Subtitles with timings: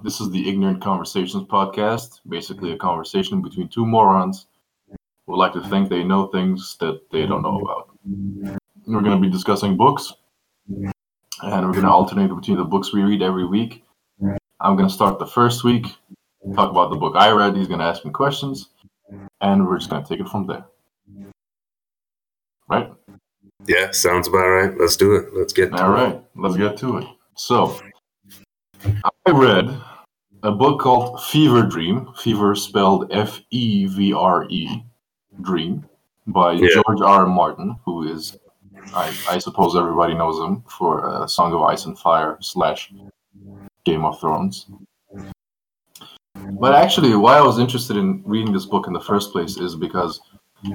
[0.00, 4.46] This is the Ignorant Conversations podcast, basically a conversation between two morons
[5.26, 7.90] who like to think they know things that they don't know about.
[8.86, 10.12] We're going to be discussing books,
[10.68, 10.92] and
[11.42, 13.82] we're going to alternate between the books we read every week.
[14.60, 15.86] I'm going to start the first week,
[16.54, 17.56] talk about the book I read.
[17.56, 18.68] He's going to ask me questions,
[19.40, 20.64] and we're just going to take it from there.
[22.70, 22.92] Right?
[23.66, 24.78] Yeah, sounds about right.
[24.78, 25.34] Let's do it.
[25.34, 27.06] Let's get All right, let's get to it.
[27.34, 27.80] So,
[29.26, 29.76] I read
[30.42, 34.82] a book called Fevre Dream, Fever spelled F E V R E,
[35.40, 35.84] Dream,
[36.26, 36.68] by Yeah.
[36.74, 37.20] George R.
[37.22, 37.26] R.
[37.26, 38.36] Martin, who is,
[38.94, 42.92] I, I suppose everybody knows him for uh, Song of Ice and Fire slash
[43.84, 44.66] Game of Thrones.
[46.60, 49.74] But actually, why I was interested in reading this book in the first place is
[49.74, 50.20] because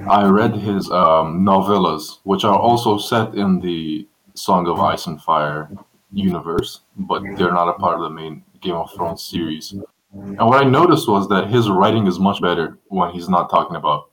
[0.08, 5.20] I read his um, novellas, which are also set in the Song of Ice and
[5.20, 5.70] Fire
[6.12, 9.72] universe, but they're not a part of the main Game of Thrones series.
[10.12, 13.76] And what I noticed was that his writing is much better when he's not talking
[13.76, 14.10] about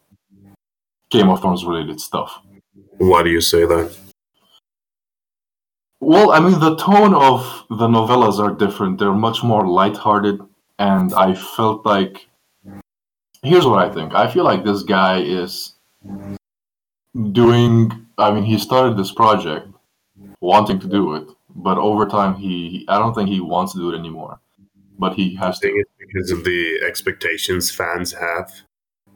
[1.09, 2.39] Game of Thrones related stuff.
[2.97, 3.95] Why do you say that?
[6.01, 8.97] Well, I mean, the tone of the novellas are different.
[8.97, 10.41] They're much more lighthearted,
[10.79, 12.27] and I felt like.
[13.43, 14.13] Here's what I think.
[14.13, 15.75] I feel like this guy is
[17.31, 17.91] doing.
[18.17, 19.67] I mean, he started this project
[20.41, 22.85] wanting to do it, but over time, he.
[22.87, 24.40] I don't think he wants to do it anymore.
[25.03, 25.79] But he has I think to.
[25.81, 28.47] it's because of the expectations fans have.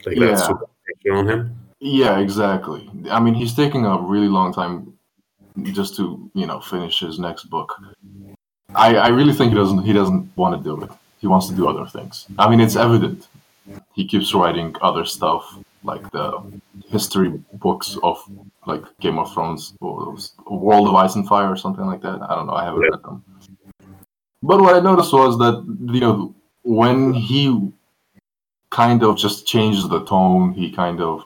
[0.06, 0.56] Like that's Yeah.
[1.04, 1.42] they're on him.
[1.80, 2.84] Yeah, exactly.
[3.16, 4.74] I mean, he's taking a really long time
[5.80, 7.70] just to, you know, finish his next book.
[8.74, 10.90] I, I really think he doesn't he doesn't want to do it.
[11.22, 12.26] He wants to do other things.
[12.38, 13.28] I mean, it's evident.
[13.94, 15.44] He keeps writing other stuff
[15.84, 16.28] like the
[16.96, 17.30] history
[17.66, 18.18] books of
[18.72, 20.18] like Game of Thrones or
[20.50, 22.20] World of Ice and Fire or something like that.
[22.30, 22.54] I don't know.
[22.62, 22.90] I haven't Yeah.
[22.96, 23.24] read them.
[24.48, 25.56] But what I noticed was that
[25.96, 27.72] you know when he
[28.70, 31.24] kind of just changes the tone, he kind of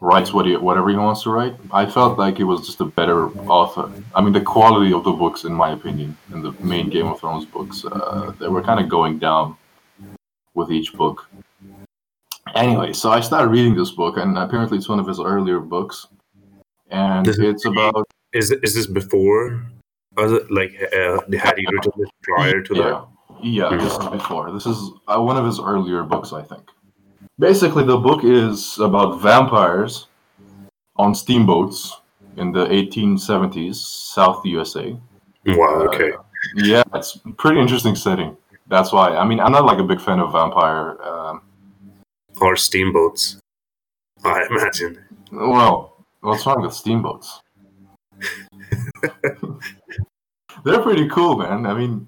[0.00, 1.54] writes what he, whatever he wants to write.
[1.70, 3.90] I felt like he was just a better author.
[4.14, 7.20] I mean, the quality of the books, in my opinion, in the main Game of
[7.20, 9.56] Thrones books, uh, they were kind of going down
[10.54, 11.28] with each book.
[12.54, 16.06] Anyway, so I started reading this book, and apparently it's one of his earlier books,
[16.90, 19.62] and This is- it's about Is is this before?
[20.16, 23.06] Was it like uh, had he written this prior to yeah, that?
[23.42, 23.76] yeah.
[23.76, 24.52] This is before.
[24.52, 26.62] This is uh, one of his earlier books, I think.
[27.38, 30.06] Basically, the book is about vampires
[30.96, 32.00] on steamboats
[32.36, 34.96] in the 1870s, South USA.
[35.46, 35.82] Wow.
[35.82, 36.12] Uh, Okay.
[36.56, 38.36] Yeah, it's pretty interesting setting.
[38.68, 39.16] That's why.
[39.16, 41.00] I mean, I'm not like a big fan of vampire.
[41.02, 41.42] Um,
[42.40, 43.38] or steamboats.
[44.24, 45.02] I imagine.
[45.32, 47.40] well, what's wrong with steamboats?
[50.64, 51.66] They're pretty cool, man.
[51.66, 52.06] I mean,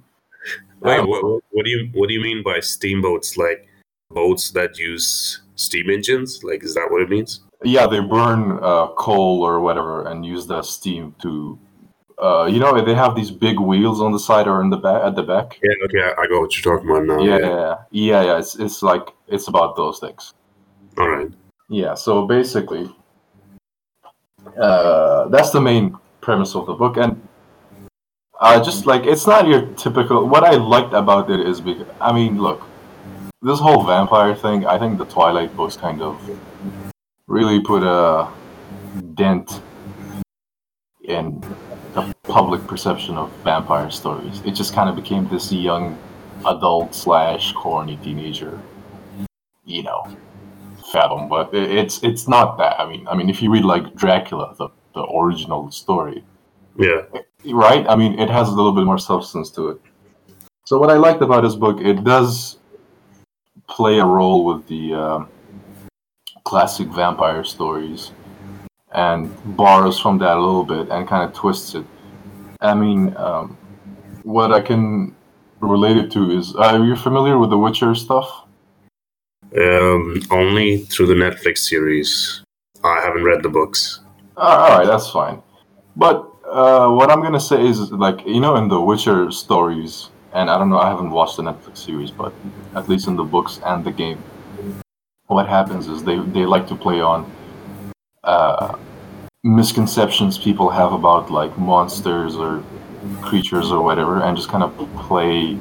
[0.80, 3.36] Wait, don't what, what, do you what do you mean by steamboats?
[3.36, 3.68] Like
[4.10, 6.42] boats that use steam engines?
[6.42, 7.40] Like is that what it means?
[7.64, 11.58] yeah, they burn uh, coal or whatever and use the steam to.
[12.18, 15.02] Uh, you know, they have these big wheels on the side or in the back
[15.04, 15.58] at the back.
[15.62, 15.72] Yeah.
[15.84, 16.02] Okay.
[16.02, 17.22] I, I got what you're talking about now.
[17.22, 18.38] Yeah, yeah, yeah, yeah.
[18.38, 20.32] It's it's like it's about those things.
[20.96, 21.30] All right.
[21.68, 22.88] Yeah, so basically,
[24.58, 27.20] uh, that's the main premise of the book, and
[28.40, 30.26] uh, just like it's not your typical.
[30.26, 32.62] What I liked about it is because I mean, look,
[33.42, 34.66] this whole vampire thing.
[34.66, 36.20] I think the Twilight books kind of
[37.26, 38.28] really put a
[39.14, 39.62] dent
[41.04, 41.40] in
[41.94, 44.42] the public perception of vampire stories.
[44.44, 45.98] It just kind of became this young
[46.46, 48.60] adult slash corny teenager,
[49.64, 50.16] you know,
[50.92, 52.78] fathom, but it's it's not that.
[52.78, 56.24] I mean, I mean, if you read like Dracula, the the original story,
[56.78, 57.02] Yeah.
[57.52, 57.86] Right?
[57.88, 59.80] I mean, it has a little bit more substance to it.
[60.64, 62.58] So what I liked about this book, it does
[63.68, 65.28] play a role with the um,
[66.44, 68.12] classic vampire stories,
[68.92, 71.84] and borrows from that a little bit and kind of twists it.
[72.60, 73.56] I mean, um,
[74.22, 75.14] what I can
[75.60, 78.44] relate it to is, are you familiar with the Witcher stuff?
[79.56, 82.42] Um, only through the Netflix series.
[82.82, 84.00] I haven't read the books.
[84.36, 85.42] all right, that's fine.
[85.96, 90.50] But uh, what I'm gonna say is, like, you know, in the Witcher stories, and
[90.50, 92.32] I don't know, I haven't watched the Netflix series, but
[92.74, 94.22] at least in the books and the game,
[95.26, 97.30] what happens is they they like to play on
[98.22, 98.76] uh,
[99.42, 102.62] misconceptions people have about like monsters or
[103.22, 105.58] creatures or whatever, and just kind of play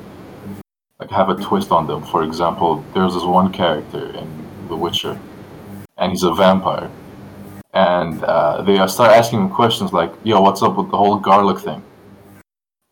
[0.99, 2.03] like have a twist on them.
[2.03, 4.27] For example, there's this one character in
[4.67, 5.19] The Witcher,
[5.97, 6.89] and he's a vampire
[7.75, 11.59] and uh, they start asking him questions like, "Yo, what's up with the whole garlic
[11.59, 11.83] thing?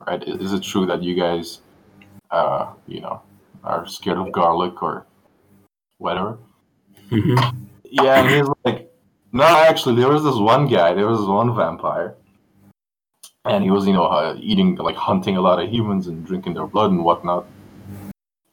[0.06, 0.22] Right?
[0.28, 1.62] Is it true that you guys
[2.34, 3.22] uh, you know,
[3.64, 5.06] are scared of garlic or
[6.00, 6.38] whatever.
[7.10, 7.68] Mhm.
[7.86, 8.92] Yeah, and he's like,
[9.32, 12.16] no, actually, there was this one guy, there was this one vampire,
[13.46, 16.56] and he was, you know, uh, eating, like, hunting a lot of humans and drinking
[16.56, 17.46] their blood and whatnot.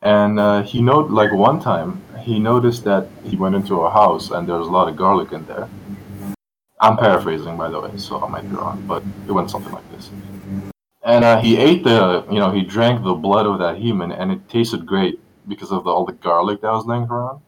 [0.02, 4.30] And uh, he noted, like, one time, he noticed that he went into a house
[4.30, 5.68] and there was a lot of garlic in there.
[6.80, 9.88] I'm paraphrasing, by the way, so I might be wrong, but it went something like
[9.92, 10.10] this.
[11.02, 14.32] And uh, he ate the, you know, he drank the blood of that human, and
[14.32, 17.40] it tasted great because of the, all the garlic that was laying around.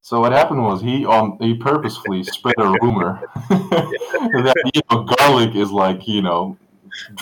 [0.00, 5.54] So what happened was he um he purposefully spread a rumor that you know garlic
[5.54, 6.58] is like you know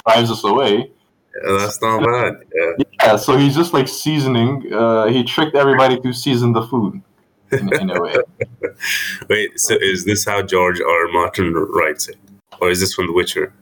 [0.06, 0.90] drives us away.
[1.44, 2.36] Yeah, that's not bad.
[2.54, 2.84] Yeah.
[3.02, 4.72] Yeah, so he's just like seasoning.
[4.72, 7.02] Uh, he tricked everybody to season the food
[7.52, 8.14] in, in a way.
[9.28, 10.88] Wait, so is this how George R.
[11.06, 11.12] R.
[11.12, 12.16] Martin writes it,
[12.60, 13.52] or is this from The Witcher?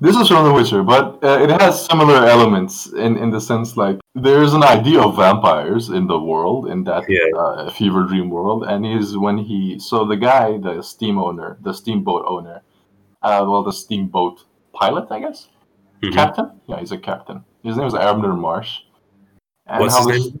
[0.00, 3.76] This is from The Witcher, but uh, it has similar elements in, in the sense
[3.76, 7.36] like there's an idea of vampires in the world in that Yeah.
[7.36, 11.72] uh, Fevre Dream world, and he's when he so the guy, the steam owner, the
[11.72, 12.62] steamboat owner,
[13.22, 15.48] uh, well, the steamboat pilot, I guess,
[16.02, 16.12] Mhm.
[16.14, 16.60] captain.
[16.68, 17.44] Yeah, he's a captain.
[17.64, 18.78] His name is Abner Marsh.
[19.66, 20.40] And What's how his name?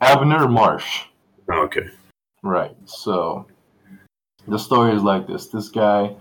[0.00, 1.06] Abner Marsh.
[1.50, 1.88] Oh, okay.
[2.42, 2.74] Right.
[2.86, 3.46] So
[4.48, 5.46] the story is like this.
[5.46, 6.14] This guy,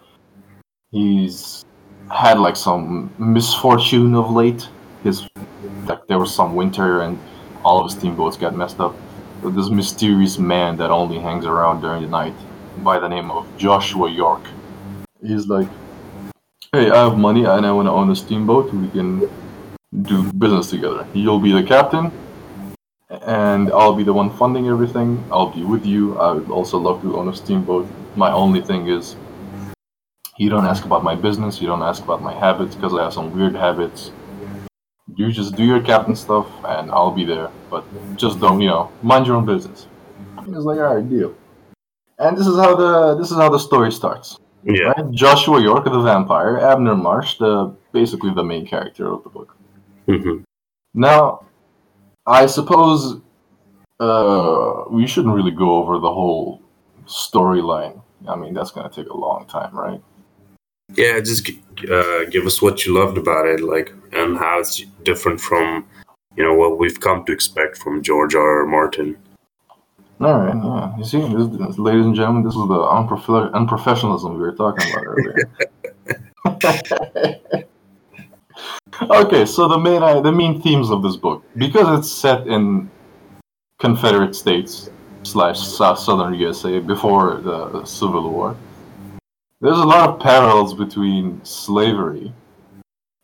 [0.91, 1.65] he's
[2.11, 4.67] had like some misfortune of late.
[5.03, 5.27] His
[5.85, 7.19] like there was some winter and
[7.63, 8.95] all of his steamboats got messed up.
[9.41, 12.35] But this mysterious man that only hangs around during the night
[12.83, 14.43] by the name of Joshua York.
[15.23, 15.67] He's like,
[16.71, 18.71] Hey, I have money and I want to own a steamboat.
[18.73, 19.29] We can
[20.03, 21.05] do business together.
[21.13, 22.11] You'll be the captain,
[23.11, 25.23] and I'll be the one funding everything.
[25.31, 26.17] I'll be with you.
[26.17, 27.87] I would also love to own a steamboat.
[28.15, 29.15] My only thing is,
[30.37, 31.61] you don't ask about my business.
[31.61, 34.11] You don't ask about my habits because I have some weird habits.
[35.15, 37.49] You just do your captain stuff, and I'll be there.
[37.69, 37.83] But
[38.15, 39.87] just don't, you know, mind your own business.
[40.37, 41.35] And It's like, all right, deal.
[42.17, 44.37] And this is how the this is how the story starts.
[44.63, 44.93] Yeah.
[44.95, 45.11] Right?
[45.11, 49.55] Joshua York, the vampire, Abner Marsh, the basically the main character of the book.
[50.05, 50.37] hmm
[50.93, 51.45] Now,
[52.27, 53.19] I suppose
[53.99, 56.61] uh, we shouldn't really go over the whole
[57.05, 58.01] storyline.
[58.27, 60.01] I mean, that's going to take a long time, right?
[60.95, 61.49] Yeah, just
[61.89, 65.87] uh, give us what you loved about it, like, and how it's different from,
[66.35, 68.59] you know, what we've come to expect from George R.
[68.61, 68.65] R.
[68.65, 69.17] Martin.
[70.19, 70.97] All right, yeah.
[70.97, 74.91] You see, this, this- ladies and gentlemen, this is the unprof- unprofessionalism we were talking
[74.91, 75.37] about earlier.
[79.09, 82.89] okay, so the main uh, the main themes of this book, because it's set in
[83.79, 84.89] Confederate States
[85.23, 88.55] slash South Southern USA before the Civil War,
[89.59, 92.33] there's a lot of parallels between slavery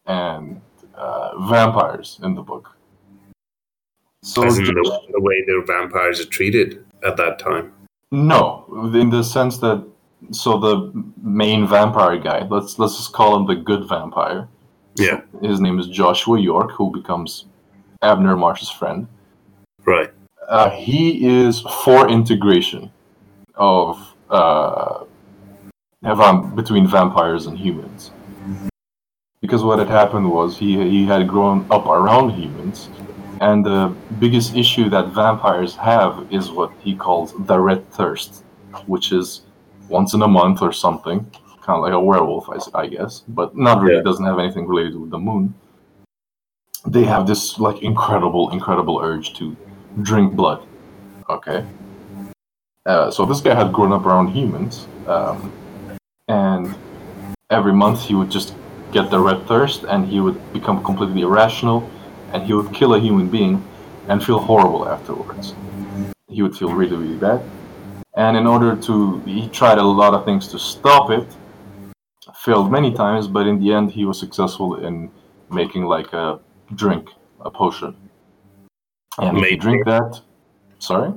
[0.05, 0.61] and
[0.95, 2.75] uh, vampires in the book.
[4.23, 7.73] So As in the, the way their vampires are treated at that time.
[8.11, 9.85] No, in the sense that
[10.31, 14.47] so the main vampire guy, let's let's just call him the good vampire.
[14.99, 17.45] Yeah, His name is Joshua York, who becomes
[18.01, 19.07] Abner Marsh's friend.
[19.85, 20.11] right.
[20.47, 22.89] Uh, he is for integration
[23.55, 25.03] of uh,
[26.55, 28.11] between vampires and humans.
[29.41, 32.89] Because what had happened was he he had grown up around humans,
[33.41, 38.43] and the biggest issue that vampires have is what he calls the red thirst,
[38.85, 39.41] which is
[39.89, 41.29] once in a month or something,
[41.67, 43.97] kind of like a werewolf, I guess, but not really.
[43.97, 44.03] Yeah.
[44.03, 45.53] Doesn't have anything related with the moon.
[46.87, 49.55] They have this like incredible, incredible urge to
[50.01, 50.65] drink blood.
[51.29, 51.65] Okay.
[52.85, 55.51] Uh, so this guy had grown up around humans, um,
[56.29, 56.73] and
[57.49, 58.55] every month he would just
[58.93, 61.83] get the red thirst, and he would become completely irrational,
[62.31, 63.61] and he would kill a human being,
[64.07, 65.53] and feel horrible afterwards.
[66.29, 67.41] He would feel really, really bad.
[68.15, 71.27] And in order to, he tried a lot of things to stop it,
[72.47, 74.95] failed many times, but in the end he was successful in
[75.59, 76.39] making like a
[76.81, 77.05] drink,
[77.49, 77.91] a potion.
[79.19, 80.11] And if you Made- drink that,
[80.89, 81.11] sorry.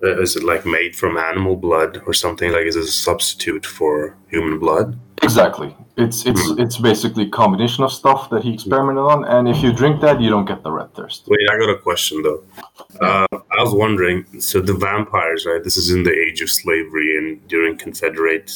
[0.00, 2.48] Uh, is it like made from animal blood or something?
[2.52, 4.88] Like, is it a substitute for human blood?
[5.28, 5.70] Exactly.
[6.04, 9.70] It's it's it's basically a combination of stuff that he experimented on, and if you
[9.82, 11.26] drink that, you don't get the red thirst.
[11.32, 12.40] Wait, I got a question though.
[13.06, 13.26] Uh,
[13.56, 14.16] I was wondering.
[14.48, 15.62] So the vampires, right?
[15.68, 18.48] This is in the age of slavery and during Confederate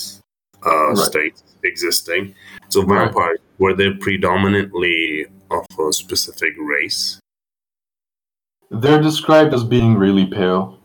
[0.67, 0.97] uh, Right.
[0.99, 2.35] states existing.
[2.69, 3.05] So Right.
[3.07, 7.21] vampires were they predominantly of a specific race?
[8.71, 10.79] They're described as being really pale,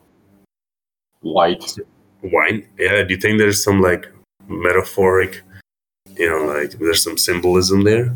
[1.21, 1.75] white.
[2.21, 2.67] White?
[2.77, 3.03] Yeah.
[3.03, 4.07] Do you think there's some like
[4.47, 5.41] metaphoric,
[6.17, 8.13] you know, like there's some symbolism there?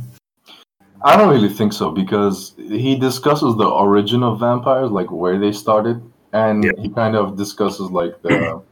[1.03, 5.51] I don't really think so because he discusses the origin of vampires, like where they
[5.51, 6.01] started,
[6.33, 6.71] and Yeah.
[6.77, 8.61] he kind of discusses like the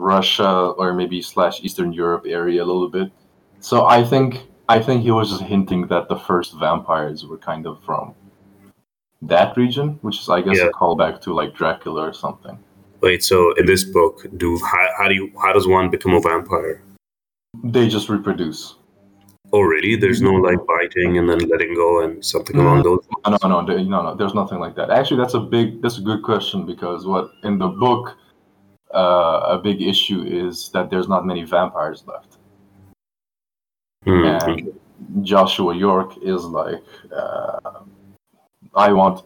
[0.00, 3.10] Russia or maybe slash Eastern Europe area a little bit.
[3.60, 7.66] So I think I think he was just hinting that the first vampires were kind
[7.66, 8.14] of from
[9.22, 10.66] that region, which is I guess Yeah.
[10.66, 12.58] a callback to like Dracula or something.
[13.02, 16.20] Wait, so in this book, do how, how do you how does one become a
[16.20, 16.82] vampire?
[17.64, 18.76] They just reproduce.
[19.52, 19.96] Oh, really?
[19.96, 22.88] There's no like biting and then letting go and something along mm-hmm.
[22.88, 23.40] those.
[23.42, 24.14] No, no, no, no, no.
[24.14, 24.90] There's nothing like that.
[24.90, 28.16] Actually, that's a big, that's a good question because what in the book,
[28.94, 32.38] uh, a big issue is that there's not many vampires left,
[34.04, 34.72] Hmm, and
[35.22, 36.82] Joshua York is like,
[37.14, 37.80] uh,
[38.74, 39.24] I want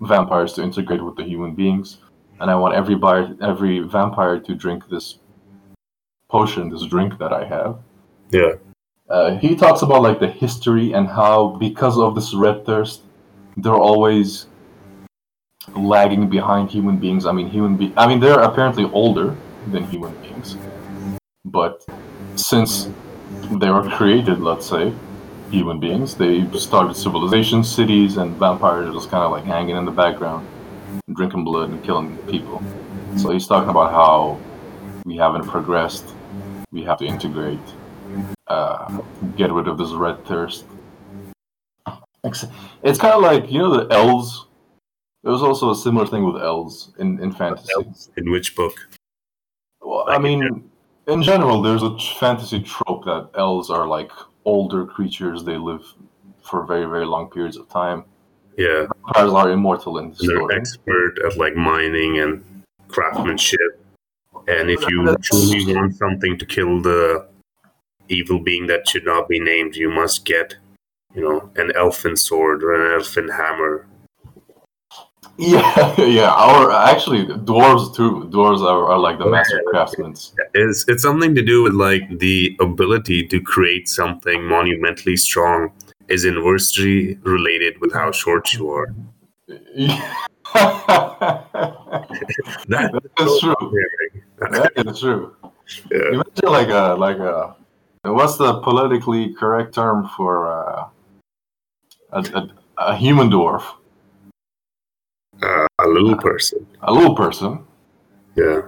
[0.00, 1.98] vampires to integrate with the human beings,
[2.40, 5.18] and I want every bar, every vampire to drink this
[6.28, 7.78] potion, this drink that I have.
[8.30, 8.54] Yeah.
[9.08, 13.02] Uh, he talks about like the history and how because of this red thirst,
[13.56, 14.46] they're always
[15.74, 17.26] lagging behind human beings.
[17.26, 19.36] I mean, human be- I mean, they're apparently older
[19.70, 20.56] than human beings,
[21.44, 21.84] but
[22.36, 22.88] since
[23.60, 24.92] they were created, let's say,
[25.50, 29.90] human beings, they started civilizations, cities, and vampires just kind of like hanging in the
[29.90, 30.46] background,
[31.14, 32.62] drinking blood and killing people.
[33.16, 34.38] So he's talking about how
[35.04, 36.04] we haven't progressed.
[36.72, 37.60] We have to integrate
[38.48, 39.00] uh,
[39.36, 40.64] get rid of this red thirst.
[42.82, 44.46] It's kind of like you know the elves.
[45.24, 47.72] There was also a similar thing with elves in, in fantasy.
[48.18, 48.74] In which book?
[49.80, 50.70] Well, I mean,
[51.08, 54.12] in general, there's a fantasy trope that elves are like
[54.44, 55.42] older creatures.
[55.42, 55.82] They live
[56.42, 58.04] for very very long periods of time.
[58.58, 60.56] Yeah, Vampires are immortal in the they're story.
[60.56, 62.44] expert at like mining and
[62.88, 63.80] craftsmanship.
[64.46, 67.26] And if you truly want something to kill the
[68.10, 70.54] evil being that should not be named, you must get,
[71.14, 73.86] you know, an elfin sword or an elfin hammer.
[75.38, 76.30] Yeah, yeah.
[76.30, 78.28] Our actually dwarves too.
[78.30, 80.14] Dwarves are, are like the master craftsmen.
[80.54, 85.72] It's it's something to do with like the ability to create something monumentally strong
[86.06, 88.94] is inversely related with how short you are.
[92.68, 93.56] That, That's true.
[94.38, 95.34] That is true.
[95.90, 96.08] Yeah.
[96.12, 97.56] Imagine like a like a
[98.04, 100.86] what's the politically correct term for uh,
[102.12, 103.64] a, a a human dwarf?
[105.44, 106.66] Uh, a little person.
[106.82, 107.64] A little person.
[108.34, 108.62] Yeah.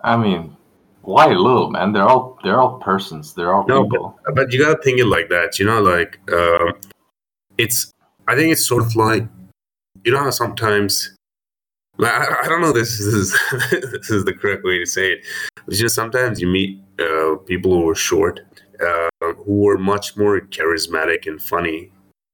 [0.00, 0.56] I mean,
[1.02, 1.92] why little man?
[1.92, 3.34] They're all they're all persons.
[3.34, 4.18] They're all No, people.
[4.34, 5.58] But you gotta think it like that.
[5.58, 6.74] You know, like um,
[7.56, 7.92] it's.
[8.26, 9.24] I think it's sort of like
[10.04, 11.14] you know how sometimes.
[11.96, 12.72] like, I, I don't know.
[12.72, 13.32] This is
[13.70, 15.20] this is the correct way to say it.
[15.66, 18.40] It's just sometimes you meet uh, people who are short,
[18.84, 19.08] uh,
[19.46, 21.90] who are much more charismatic and funny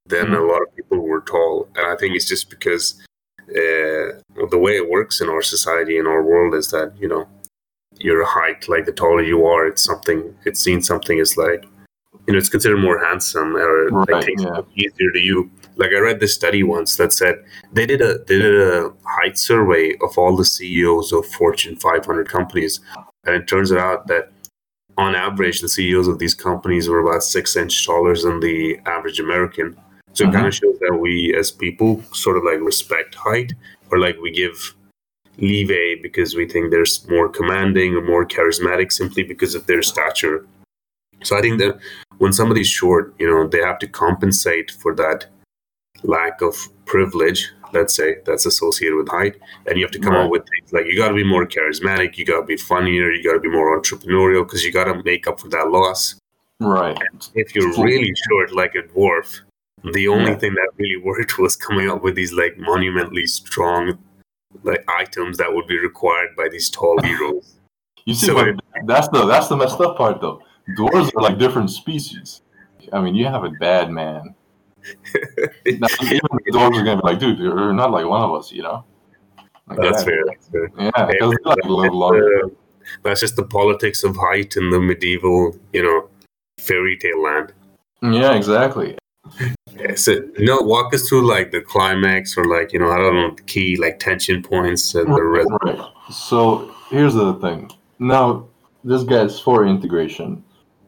[0.07, 1.69] than a lot of people who are tall.
[1.77, 3.04] And I think it's just because
[3.49, 7.29] uh, the way it works in our society in our world is that you know
[7.99, 10.35] your height, like the taller you are, it's something.
[10.45, 11.67] It's seen something as like
[12.27, 14.61] you know, it's considered more handsome or Right, like yeah.
[14.77, 15.51] easier to you.
[15.77, 17.37] Like I read this study once that said
[17.73, 22.29] they did a they did a height survey of all the CEOs of Fortune 500
[22.29, 22.81] companies,
[23.25, 24.31] and it turns out that
[24.97, 29.21] on average the CEOs of these companies were about six inch taller than the average
[29.21, 29.77] American.
[30.15, 30.51] So it kind of uh-huh.
[30.53, 33.53] shows that we as people sort of like respect height
[33.91, 34.75] or like we give
[35.39, 40.47] leeway because we think they're more commanding or more charismatic simply because of their stature.
[41.25, 41.79] So I think that
[42.19, 45.27] when somebody's short, you know, they have to compensate for that
[46.03, 46.57] lack of
[46.87, 49.37] privilege, let's say, that's associated with height.
[49.67, 50.25] And you have to come Right.
[50.25, 53.11] up with things like you got to be more charismatic, you got to be funnier,
[53.11, 56.15] you got to be more entrepreneurial because you got to make up for that loss.
[56.61, 56.97] Right.
[57.35, 59.41] If you're really short, like a dwarf,
[59.93, 60.39] the only Yeah.
[60.39, 63.99] thing that really worked was coming up with these like monumentally strong
[64.63, 67.55] like items that would be required by these tall heroes.
[68.07, 70.41] You see, So it- that's the that's the messed up part though.
[70.79, 72.41] Dwarves are like different species.
[72.93, 74.35] I mean, you have a bad, man.
[75.67, 78.53] Now, even the dwarves are gonna be like, dude, you're not like one of us,
[78.53, 78.85] you know?
[79.67, 80.05] Like, That's yeah.
[80.05, 80.23] fair.
[80.27, 80.69] That's fair.
[80.79, 82.45] Yeah, because like longer.
[82.45, 82.49] uh,
[83.03, 86.09] that's just the politics of height in the medieval, you know,
[86.59, 87.53] fairy tale land.
[88.03, 88.99] Yeah, exactly.
[89.97, 93.15] So, you know, walk us through like the climax or like, you know, I don't
[93.15, 95.49] know, the key like tension points and the rest.
[95.63, 95.81] Right.
[96.13, 97.71] So here's the thing.
[97.99, 98.47] Now,
[98.85, 100.45] this guy's for integration,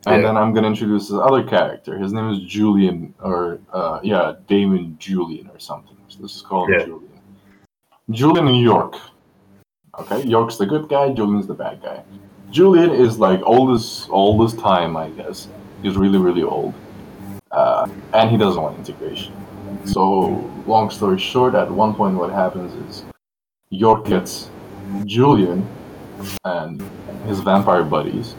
[0.06, 0.28] and Yeah.
[0.28, 1.98] then I'm gonna introduce this other character.
[1.98, 5.96] His name is Julian, or uh, yeah, Damon Julian or something.
[6.08, 6.84] So let's just call him Yeah.
[6.86, 7.20] Julian.
[8.10, 8.96] Julian in York.
[9.98, 11.12] Okay, York's the good guy.
[11.12, 12.02] Julian's the bad guy.
[12.50, 15.48] Julian is like oldest oldest time, I guess.
[15.82, 16.74] He's really really old,
[17.50, 19.34] uh, and he doesn't want integration.
[19.84, 23.04] So, long story short, at one point, what happens is
[23.70, 24.50] York gets
[25.04, 25.66] Julian
[26.44, 26.82] and
[27.26, 28.34] his vampire buddies,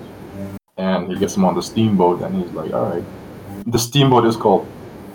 [0.77, 3.03] and he gets them on the steamboat, and he's like, "All right."
[3.67, 4.67] The steamboat is called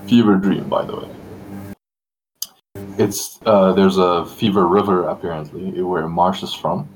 [0.06, 1.08] Fevre Dream, by the way.
[2.98, 6.88] It's uh, there's a Fevre River apparently where Marsh is from,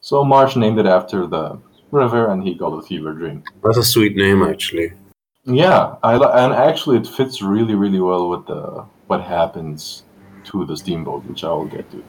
[0.00, 1.58] so Marsh named it after the
[1.90, 3.42] river, and he called it Fevre Dream.
[3.62, 4.92] That's a sweet name, actually.
[5.44, 10.04] Yeah, I and actually it fits really really well with the what happens
[10.44, 12.04] to the steamboat, which I will get to.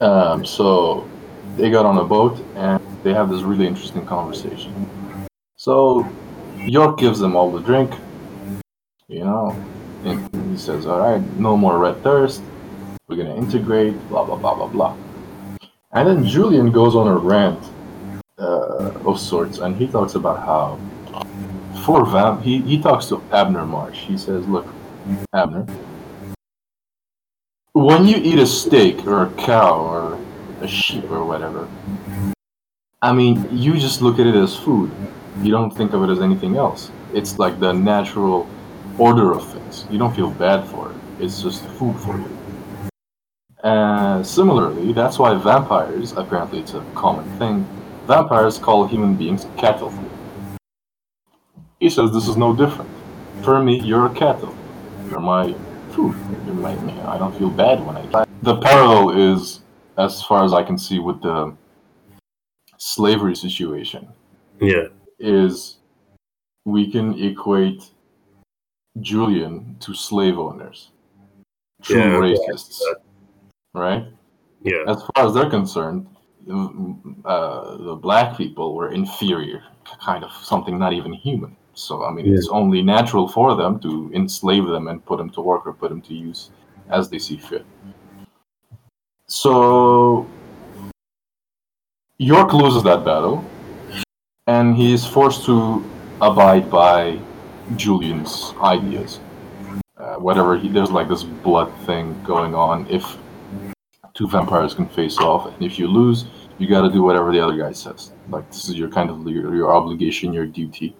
[0.00, 1.08] Um, so
[1.56, 4.88] they got on a boat and they have this really interesting conversation.
[5.56, 6.06] So
[6.58, 7.90] York gives them all the drink,
[9.08, 9.56] you know,
[10.04, 12.42] and he says, "All right, no more red thirst.
[13.08, 14.96] We're gonna integrate." Blah blah blah blah blah.
[15.92, 17.62] And then Julian goes on a rant
[18.38, 20.78] uh, of sorts, and he talks about how
[21.86, 24.00] for Vamp, he, he talks to Abner Marsh.
[24.00, 24.66] He says, Look,
[25.32, 25.64] Abner,
[27.74, 30.18] when you eat a steak or a cow or
[30.62, 31.68] a sheep or whatever,
[33.02, 34.90] I mean, you just look at it as food.
[35.42, 36.90] You don't think of it as anything else.
[37.14, 38.48] It's like the natural
[38.98, 39.86] order of things.
[39.88, 40.96] You don't feel bad for it.
[41.20, 42.90] It's just food for you.
[43.62, 47.64] Uh, similarly, that's why vampires, apparently it's a common thing,
[48.08, 49.92] vampires call human beings cattle.
[51.80, 52.90] He says this is no different.
[53.42, 54.54] For me, you're a cattle.
[55.10, 55.54] You're my
[55.90, 56.16] food.
[56.46, 56.72] You're my,
[57.06, 58.26] I don't feel bad when I.
[58.42, 59.60] The parallel is,
[59.98, 61.54] as far as I can see, with the
[62.78, 64.08] slavery situation.
[64.60, 64.88] Yeah.
[65.18, 65.76] Is
[66.64, 67.90] we can equate
[69.00, 70.90] Julian to slave owners,
[71.82, 72.80] true Yeah, racists,
[73.74, 74.06] right?
[74.62, 74.84] Yeah.
[74.88, 76.06] As far as they're concerned,
[76.48, 79.62] uh, the black people were inferior,
[80.00, 81.56] kind of something not even human.
[81.76, 82.34] So I mean, Yeah.
[82.34, 85.90] it's only natural for them to enslave them and put them to work or put
[85.90, 86.50] them to use
[86.88, 87.66] as they see fit.
[89.28, 90.26] So
[92.18, 93.44] York loses that battle,
[94.46, 95.84] and he is forced to
[96.22, 97.18] abide by
[97.76, 99.20] Julian's ideas.
[99.98, 102.86] Uh, whatever he there's like this blood thing going on.
[102.88, 103.04] If
[104.14, 106.24] two vampires can face off, and if you lose,
[106.58, 108.12] you got to do whatever the other guy says.
[108.30, 110.96] Like this is your kind of your, your obligation, your duty.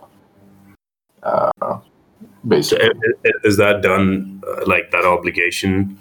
[1.26, 1.80] Uh,
[2.46, 2.88] basically,
[3.44, 5.98] is that done uh, like that obligation?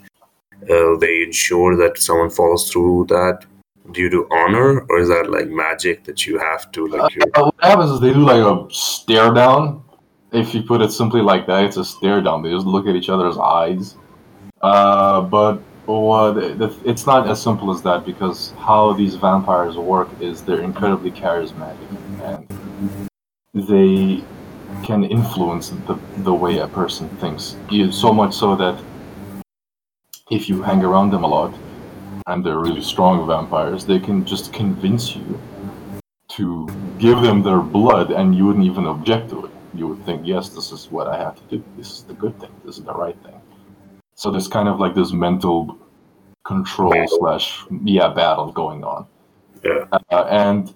[0.70, 3.46] Uh, they ensure that someone follows through that
[3.92, 7.16] due to honor, or is that like magic that you have to like?
[7.16, 9.84] you Uh, what happens is they do like a stare down.
[10.32, 12.44] If you put it simply like that, it's a stare down.
[12.44, 13.96] They just look at each other's eyes.
[14.62, 20.62] Uh, but it's not as simple as that because how these vampires work is they're
[20.62, 21.88] incredibly charismatic
[22.24, 23.10] and
[23.54, 24.24] they
[24.86, 27.56] can influence the, the way a person thinks.
[27.70, 28.76] You- So much so that
[30.32, 31.54] if you hang around them a lot
[32.28, 35.40] and they're really strong vampires, they can just convince you
[36.38, 36.68] to
[37.00, 39.52] give them their blood and you wouldn't even object to it.
[39.74, 41.64] You would think, yes, this is what I have to do.
[41.78, 42.52] This is the good thing.
[42.66, 43.40] This is the right thing.
[44.16, 45.78] So there's kind of like this mental
[46.46, 47.18] control Battle.
[47.20, 49.06] slash yeah battle going on.
[49.64, 49.86] Yeah.
[50.12, 50.74] Uh, and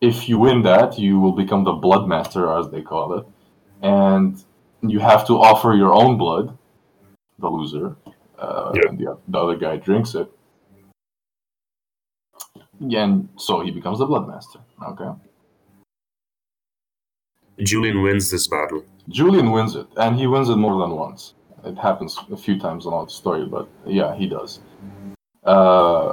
[0.00, 3.26] if you win that, you will become the blood master, as they call it,
[3.82, 4.42] and
[4.82, 6.56] you have to offer your own blood.
[7.38, 7.96] The loser,
[8.38, 10.30] uh, and the, the other guy drinks it.
[12.80, 14.58] And so he becomes the blood master.
[14.86, 15.10] Okay.
[17.60, 18.84] Julian wins this battle.
[19.08, 21.34] Julian wins it, and he wins it more than once.
[21.64, 24.60] It happens a few times along the story, but yeah, he does.
[25.44, 26.12] Uh,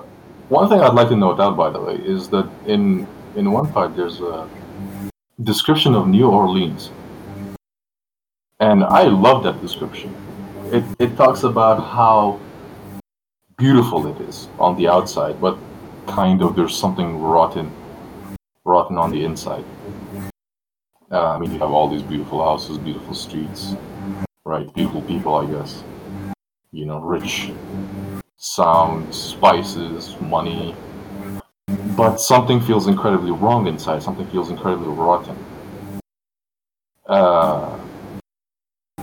[0.50, 3.71] one thing I'd like to note out, by the way, is that in in one
[3.71, 4.50] part there's a
[5.43, 6.89] description of New Orleans,
[8.60, 10.13] and I love that description.
[10.71, 12.39] It it talks about how
[13.58, 15.56] beautiful it is on the outside, but
[16.08, 17.71] kind of there's something rotten,
[18.65, 19.65] rotten on the inside.
[21.12, 23.76] Uh, I mean, you have all these beautiful houses, beautiful streets,
[24.45, 24.67] right?
[24.73, 25.84] Beautiful people, I guess.
[26.71, 27.52] You know, rich
[28.38, 30.76] sounds, spices, money.
[31.97, 34.01] But something feels incredibly wrong inside.
[34.03, 35.36] Something feels incredibly rotten.
[37.07, 37.77] Uh,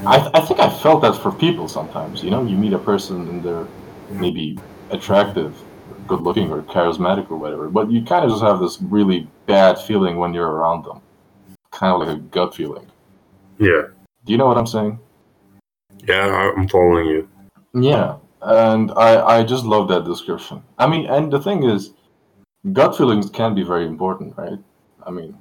[0.07, 2.23] I, I think I felt that for people sometimes.
[2.23, 3.67] You know, you meet a person and they're
[4.11, 4.59] maybe
[4.91, 5.61] attractive,
[6.07, 9.79] good looking, or charismatic, or whatever, but you kind of just have this really bad
[9.79, 11.03] feeling when you're around them
[11.75, 12.87] kind of like a gut feeling.
[13.59, 13.89] Yeah.
[14.25, 14.99] Do you know what I'm saying?
[16.07, 17.29] Yeah, I'm following you.
[17.75, 20.63] Yeah, and I I just love that description.
[20.79, 21.91] I mean, and the thing is,
[22.73, 24.59] gut feelings can be very important, right?
[25.07, 25.37] I mean,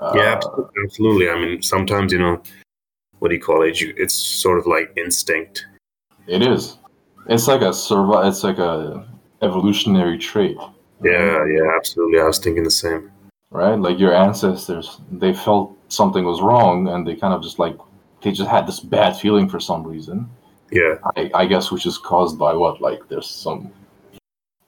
[0.00, 0.40] Uh, yeah,
[0.84, 1.30] absolutely.
[1.30, 2.42] I mean, sometimes you know,
[3.20, 3.80] what do you call it?
[3.80, 5.66] You, it's sort of like instinct.
[6.26, 6.78] It is.
[7.28, 8.28] It's like a survival.
[8.28, 9.06] It's like a
[9.40, 10.56] evolutionary trait.
[11.02, 12.20] Yeah, yeah, absolutely.
[12.20, 13.10] I was thinking the same.
[13.50, 13.78] Right.
[13.78, 17.76] Like your ancestors, they felt something was wrong, and they kind of just like
[18.20, 20.28] they just had this bad feeling for some reason.
[20.70, 22.80] Yeah, I, I guess which is caused by what?
[22.80, 23.72] Like there's some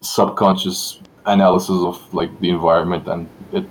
[0.01, 3.65] subconscious analysis of like the environment, and it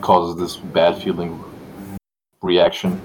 [0.00, 1.42] causes this bad feeling
[2.42, 3.00] reaction.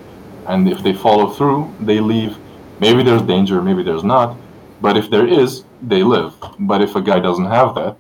[0.48, 2.38] And if they follow through, they leave.
[2.80, 4.36] Maybe there's danger, maybe there's not.
[4.82, 6.34] But if there is, they live.
[6.60, 7.98] But if a guy doesn't have that,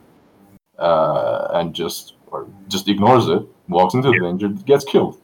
[0.79, 5.21] uh, and just or just ignores it, walks into the danger, gets killed.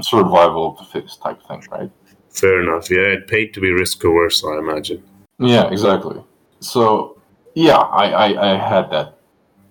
[0.00, 1.90] Survival of the fittest type thing, right?
[2.34, 2.90] fair enough.
[2.90, 4.44] Yeah, it paid to be risk averse.
[4.44, 5.02] I imagine.
[5.38, 6.22] Yeah, exactly.
[6.60, 7.13] So
[7.54, 9.18] yeah, I, I, I had that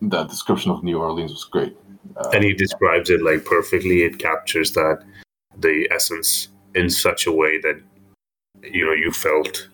[0.03, 1.75] that description of New Orleans was great.
[2.17, 4.03] Uh, and he describes it like perfectly.
[4.03, 5.03] It captures that
[5.57, 7.81] the essence in such a way that
[8.63, 9.69] you know you felt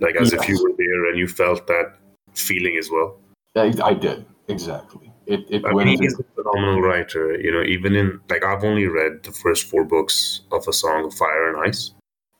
[0.00, 1.94] like as if you were there and you felt that
[2.34, 3.16] feeling as well.
[3.56, 5.12] I, I did exactly.
[5.26, 7.38] It it I went mean, he's a phenomenal writer.
[7.40, 11.04] You know, even in like I've only read the first four books of A Song
[11.06, 11.92] of Fire and Ice,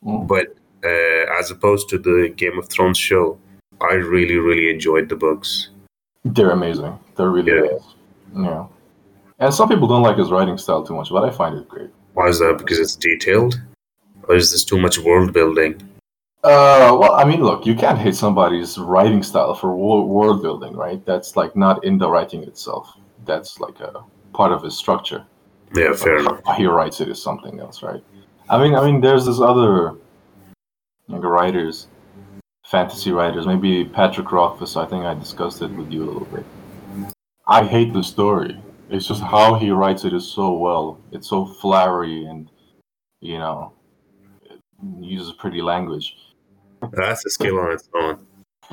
[0.03, 0.27] Mm.
[0.27, 0.47] but
[0.83, 3.37] uh, as opposed to the Game of Thrones show,
[3.83, 5.69] I really, really enjoyed the books.
[6.25, 6.97] they're amazing.
[7.15, 7.79] They're really Yeah.
[8.35, 8.65] Yeah.
[9.39, 11.89] And some people don't like his writing style too much, but I find it great.
[12.13, 12.57] Why is that?
[12.57, 13.59] Because it's detailed,
[14.27, 15.73] or is this too much world building?
[16.43, 21.05] Uh, well, I mean, look, you can't hate somebody's writing style for world building, right?
[21.05, 22.85] That's like not in the writing itself.
[23.25, 25.25] That's like a part of his structure.
[25.75, 26.41] Yeah, fair enough.
[26.57, 28.03] He writes it is something else, right?
[28.49, 29.95] I mean, I mean, there's this other
[31.07, 31.87] like writers,
[32.73, 33.45] fantasy writers.
[33.45, 34.75] Maybe Patrick Rothfuss.
[34.75, 36.43] I think I discussed it with you a little bit.
[37.45, 38.59] I hate the story.
[38.89, 40.99] It's just how he writes it is so well.
[41.11, 42.49] It's so flowery and,
[43.21, 43.73] you know,
[44.99, 46.17] uses pretty language.
[46.93, 48.25] That's a skill on its own.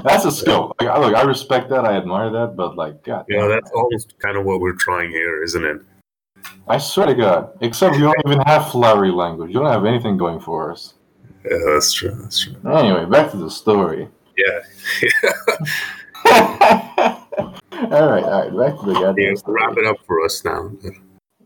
[0.03, 0.75] That's a skill.
[0.81, 1.85] Like, I, look, I respect that.
[1.85, 2.57] I admire that.
[2.57, 5.83] But like, God, You know, that's almost kind of what we're trying here, isn't it?
[6.67, 7.51] I swear to God.
[7.61, 9.51] Except you don't even have flowery language.
[9.53, 10.95] You don't have anything going for us.
[11.45, 12.11] Yeah, that's true.
[12.21, 12.55] That's true.
[12.71, 14.09] Anyway, back to the story.
[14.37, 14.61] Yeah.
[16.25, 18.57] all right, all right.
[18.73, 19.61] Back to the goddamn yeah story.
[19.63, 20.71] wrap it up for us now.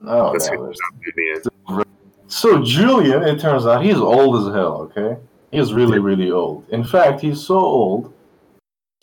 [0.06, 1.30] Oh, Let's no, get there's- to the
[1.74, 1.84] end.
[2.26, 4.90] So Julian, it turns out he's old as hell.
[4.96, 5.16] Okay,
[5.52, 6.68] he's really, really old.
[6.70, 8.12] In fact, he's so old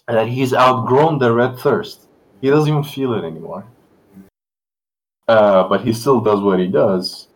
[0.07, 2.07] that he's outgrown the red thirst.
[2.41, 3.65] He doesn't even feel it anymore.
[5.27, 7.27] Uh, but he still does what he does.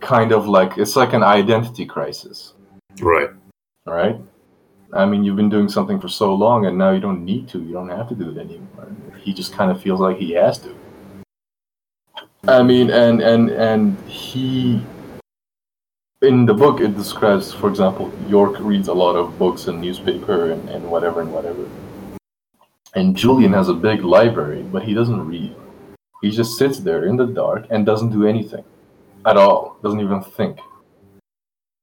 [0.00, 2.54] Kind of like it's like an identity crisis.
[3.00, 3.30] Right.
[3.86, 4.18] All right.
[4.92, 7.58] I mean, you've been doing something for so long, and now you don't need to.
[7.58, 8.94] You don't have to do it anymore.
[9.18, 10.74] He just kind of feels like he has to.
[12.46, 14.82] I mean, and and and he.
[16.22, 20.52] In the book, it describes, for example, York reads a lot of books and newspaper
[20.52, 21.68] and, and whatever and whatever.
[22.94, 25.54] And Julian has a big library, but he doesn't read.
[26.22, 28.64] He just sits there in the dark and doesn't do anything
[29.26, 29.78] at all.
[29.82, 30.58] Doesn't even think.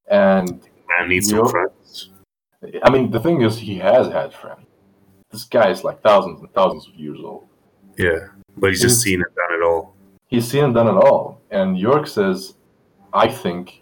[0.10, 0.62] And
[1.00, 2.10] Man needs some friends.
[2.84, 4.68] I mean, the thing is, he has had friends.
[5.32, 7.48] This guy is like thousands and thousands of years old.
[7.98, 8.28] Yeah.
[8.58, 9.96] But he's just seen it done it all.
[10.28, 11.42] He's seen and done it all.
[11.52, 12.56] And York says,
[13.14, 13.82] I think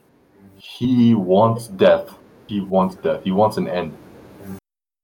[0.55, 2.15] he wants death.
[2.47, 3.23] He wants death.
[3.23, 3.97] He wants an end.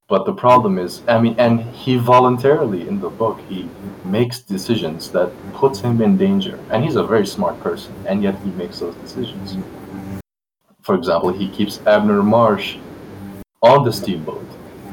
[0.08, 3.68] But the problem is, I mean, and he voluntarily in the book, he
[4.04, 6.60] makes decisions that puts him in danger.
[6.70, 9.58] And he's a very smart person, and yet he makes those decisions.
[10.84, 12.78] For example, he keeps Abner Marsh
[13.64, 14.46] on the steamboat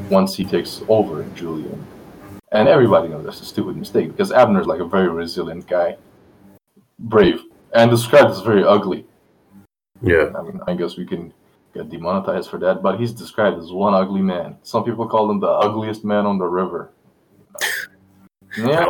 [0.09, 1.87] once he takes over Julian.
[2.51, 5.99] And everybody knows that's a stupid mistake because Abner's like a very resilient guy,
[6.99, 7.43] brave,
[7.75, 9.05] and described as very ugly.
[10.01, 10.31] Yeah.
[10.35, 11.35] I mean, I guess we can
[11.75, 14.57] get demonetized for that, but he's described as one ugly man.
[14.63, 16.91] Some people call him the ugliest man on the river.
[18.57, 18.87] Yeah,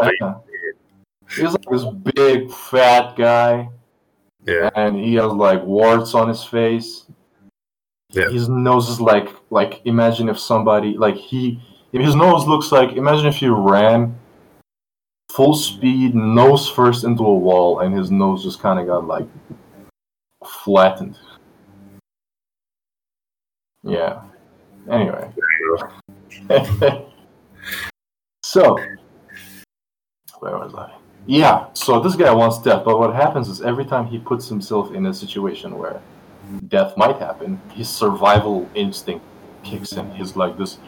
[1.30, 3.68] he's like this big fat guy,
[4.46, 4.70] Yeah.
[4.74, 7.06] and he has like warts on his face.
[8.10, 8.28] Yeah.
[8.28, 11.60] His nose is like like imagine if somebody like he
[11.92, 14.18] if his nose looks like imagine if you ran
[15.30, 19.26] full speed nose first into a wall and his nose just kind of got like
[20.44, 21.16] flattened.
[23.82, 24.22] Yeah.
[24.90, 25.30] Anyway.
[28.42, 28.76] so,
[30.40, 30.92] where was I?
[31.26, 34.92] Yeah, so this guy wants death, but what happens is every time he puts himself
[34.92, 36.00] in a situation where
[36.66, 39.24] death might happen, his survival instinct
[39.62, 40.10] kicks in.
[40.12, 40.78] He's like this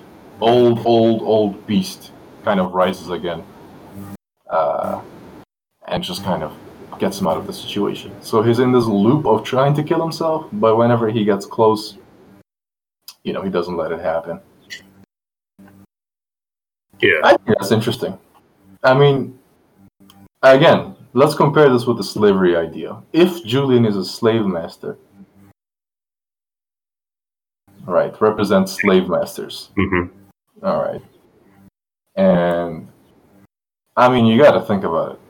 [0.41, 2.11] old, old, old beast
[2.45, 3.45] kind of rises again.
[4.51, 5.01] Uh,
[5.87, 6.53] and just kind of
[6.99, 8.13] gets him out of the situation.
[8.23, 11.97] So he's in this loop of trying to kill himself, but whenever he gets close,
[13.25, 14.41] you know, he doesn't let it happen.
[17.01, 17.21] Yeah.
[17.25, 18.19] I think that's interesting.
[18.83, 19.39] I mean,
[20.43, 23.03] again, let's compare this with the slavery idea.
[23.13, 24.99] If Julian is a slave master,
[27.87, 29.71] right, represents slave masters.
[29.77, 30.05] hmm
[30.63, 31.03] All right.
[32.17, 32.89] And
[33.97, 35.21] I mean, you got to think about it.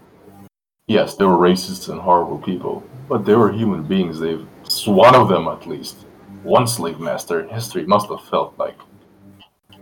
[0.86, 4.20] Yes, they were racists and horrible people, but they were human beings.
[4.20, 4.46] They've
[4.86, 6.03] one of them at least,
[6.44, 8.76] one slave master in history must have felt like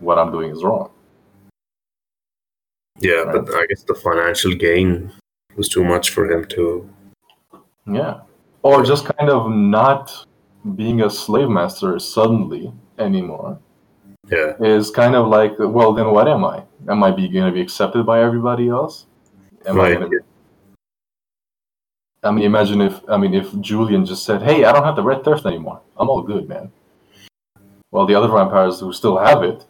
[0.01, 0.91] what I'm doing is wrong.
[3.01, 5.13] Yeah, but I guess the financial gain
[5.57, 6.89] was too much for him to.
[7.87, 8.21] Yeah.
[8.63, 10.27] Or just kind of not
[10.77, 13.59] being a slave master suddenly anymore
[14.31, 14.55] Yeah.
[14.61, 16.63] is kind of like, well, then what am I?
[16.89, 19.07] Am I going to be accepted by everybody else?
[19.67, 20.19] Am I gonna be,
[22.25, 25.03] I mean, imagine if I mean if Julian just said, "Hey, I don't have the
[25.03, 25.81] red thirst anymore.
[25.99, 26.71] I'm all good, man."
[27.91, 29.65] Well, the other vampires who still have it,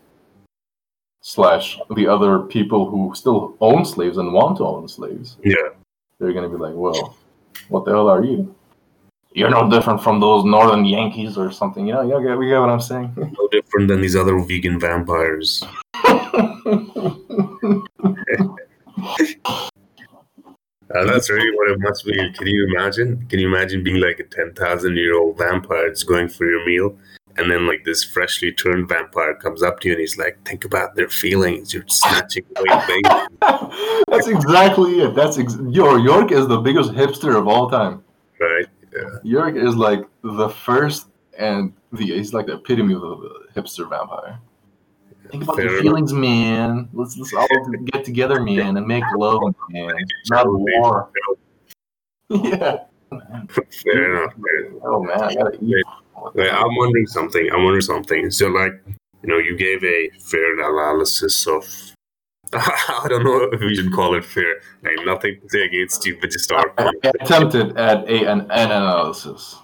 [1.23, 5.71] slash the other people who still own slaves and want to own slaves, Yeah.
[6.19, 7.17] they're gonna be like, "Well,
[7.69, 8.55] what the hell are you?
[9.35, 12.61] You're no different from those northern Yankees or something." You know, you get, you get
[12.61, 13.13] what I'm saying?
[13.39, 15.65] No different than these other vegan vampires.
[20.95, 22.13] Uh, that's really what it must be.
[22.33, 23.27] Can you imagine?
[23.29, 26.97] Can you imagine being like a 10,000 year old vampire just going for your meal?
[27.39, 30.67] And then, like, this freshly turned vampire comes up to you and he's like, Think
[30.67, 31.73] about their feelings.
[31.73, 34.03] You're snatching away baby.
[34.09, 35.15] That's exactly it.
[35.15, 38.05] That's ex- Yo, York is the biggest hipster of all time.
[38.39, 38.67] Right?
[38.95, 39.09] Yeah.
[39.23, 41.07] York is like the first
[41.39, 44.39] and the he's like the epitome of a hipster vampire.
[45.33, 46.91] Think about Fair your feelings, man.
[46.93, 47.49] Let's let's all
[47.87, 49.41] get together, man, and make love,
[49.71, 49.91] man.
[50.31, 51.09] Not war.
[52.29, 52.77] yeah.
[53.49, 54.35] Fair enough.
[54.35, 54.83] Enough.
[54.85, 55.85] Oh man, I gotta eat.
[56.35, 57.49] Like, I'm wondering something.
[57.51, 58.31] I'm wondering something.
[58.31, 61.65] So, like, you know, you gave a fair analysis of.
[62.55, 64.61] I don't know if we should call it fair.
[64.83, 66.75] Like, nothing to say against you, but just our
[67.21, 69.57] attempted at a an, an analysis.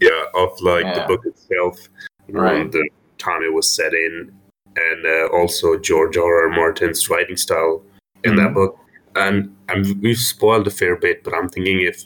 [0.00, 1.06] Yeah, of like Yeah.
[1.06, 1.88] the book itself,
[2.26, 2.70] you know, Right.
[2.70, 4.32] the time it was set in,
[4.76, 6.44] and uh, also George R.
[6.44, 6.50] R.
[6.50, 7.82] Martin's writing style
[8.24, 8.54] in that Mhm.
[8.54, 8.78] book.
[9.16, 12.04] And I'm, we've spoiled a fair bit, but I'm thinking if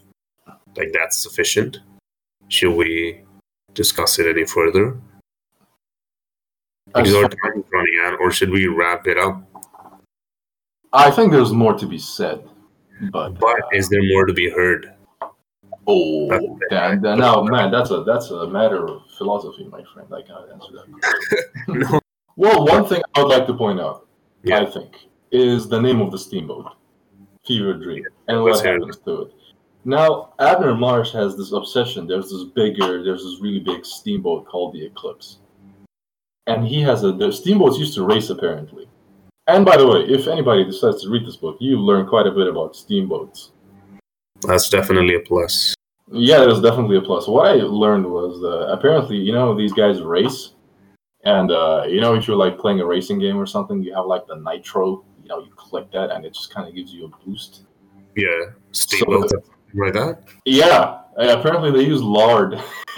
[0.76, 1.78] like that's sufficient,
[2.48, 3.22] should we
[3.74, 4.98] discuss it any further?
[6.86, 9.42] Because our time is running out, or should we wrap it up?
[10.92, 12.48] I think there's more to be said,
[13.10, 14.92] but But is there more to be heard?
[15.88, 20.08] oh, damn, damn, no, man, that's a that's a matter of philosophy, my friend.
[20.12, 20.88] I can't answer that.
[21.92, 22.00] no.
[22.36, 24.06] Well, one thing I would like to point out,
[24.42, 24.60] Yeah.
[24.60, 24.96] I think,
[25.30, 26.66] is the name of the steamboat,
[27.46, 29.34] Fevre Dream, and what happens to it.
[29.84, 32.06] Now, Abner Marsh has this obsession.
[32.06, 35.38] There's this bigger, there's this really big steamboat called the Eclipse,
[36.46, 37.12] and he has a.
[37.12, 38.86] The steamboats used to race apparently.
[39.48, 42.32] And by the way, if anybody decides to read this book, you learn quite a
[42.32, 43.52] bit about steamboats.
[44.42, 45.74] That's definitely a plus.
[46.10, 47.28] Yeah, there's definitely a plus.
[47.28, 50.54] What I learned was uh, apparently, you know, these guys race,
[51.26, 54.06] and uh, you know, if you're like playing a racing game or something, you have
[54.06, 55.04] like the nitro.
[55.22, 57.62] You know, you click that, and it just kind of gives you a boost.
[58.14, 59.32] Yeah, steamboats,
[59.74, 60.22] like that.
[60.44, 62.54] Yeah, apparently they use lard.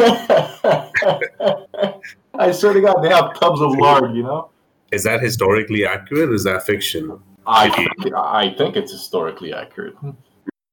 [2.39, 4.15] I swear to God, they have tubs of lard.
[4.15, 4.51] You know,
[4.93, 6.29] Is that historically accurate?
[6.29, 7.19] Or is that fiction?
[7.47, 9.95] I think, I think it's historically accurate.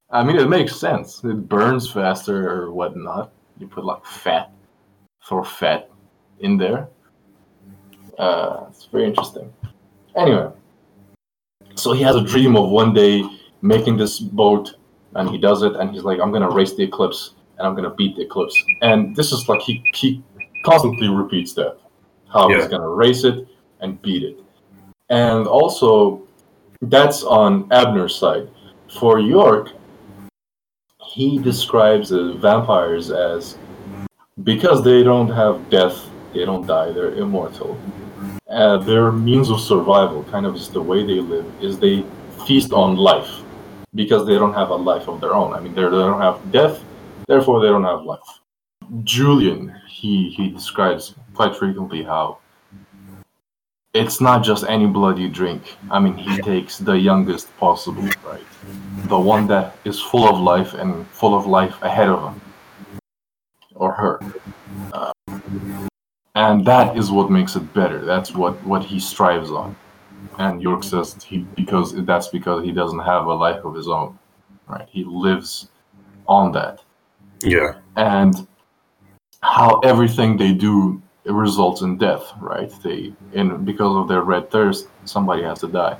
[0.09, 1.23] I mean, it makes sense.
[1.23, 3.31] It burns faster or whatnot.
[3.57, 4.51] You put like fat,
[5.21, 5.89] for fat
[6.41, 6.89] in there.
[8.17, 9.51] Uh, it's very interesting.
[10.15, 10.49] Anyway,
[11.75, 13.23] so he has a dream of one day
[13.61, 14.75] making this boat,
[15.15, 17.93] and he does it, and he's like, "I'm gonna race the eclipse, and I'm gonna
[17.93, 20.23] beat the eclipse." And this is like he he
[20.63, 21.77] constantly repeats that,
[22.27, 23.47] how he's gonna race it
[23.81, 24.39] and beat it,
[25.09, 26.21] and also
[26.81, 28.49] that's on Abner's side.
[28.99, 29.71] For York,
[31.15, 33.57] he describes the vampires as
[34.43, 37.77] because they don't have death, they don't die, they're immortal.
[38.49, 42.05] Uh, their means of survival, kind of is the way they live, is they
[42.45, 43.41] feast on life
[43.95, 45.51] because they don't have a life of their own.
[45.53, 46.83] I mean, they're- don't have death,
[47.27, 48.29] therefore they don't have life.
[49.03, 52.37] Julian, he he describes quite frequently how
[53.95, 55.75] it's not just any blood you drink.
[55.89, 58.45] I mean, he takes the youngest possible, right?
[59.07, 62.41] The one that is full of life and full of life ahead of him
[63.73, 64.19] or her.
[64.93, 65.11] Uh,
[66.35, 68.05] and that is what makes it better.
[68.05, 69.75] That's what, what he strives on.
[70.37, 74.19] And York says he because that's because he doesn't have a life of his own,
[74.67, 74.87] right?
[74.89, 75.69] He lives
[76.27, 76.81] on that
[77.41, 77.75] Yeah.
[77.95, 78.47] and
[79.41, 82.71] how everything they do results in death, right?
[82.83, 85.97] They and because of their red thirst, somebody has to die.